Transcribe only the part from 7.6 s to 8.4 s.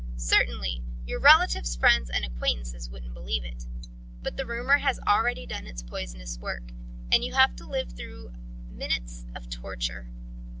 live through